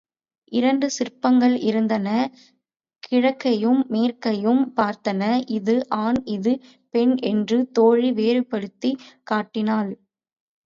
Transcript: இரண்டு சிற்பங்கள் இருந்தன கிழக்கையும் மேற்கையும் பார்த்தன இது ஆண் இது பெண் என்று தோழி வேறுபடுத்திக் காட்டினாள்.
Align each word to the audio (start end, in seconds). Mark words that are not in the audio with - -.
இரண்டு 0.51 0.87
சிற்பங்கள் 0.89 1.55
இருந்தன 1.61 2.07
கிழக்கையும் 3.03 3.81
மேற்கையும் 3.91 4.63
பார்த்தன 4.77 5.21
இது 5.57 5.75
ஆண் 5.99 6.21
இது 6.35 6.53
பெண் 6.93 7.15
என்று 7.29 7.59
தோழி 7.73 8.09
வேறுபடுத்திக் 8.13 9.01
காட்டினாள். 9.23 9.91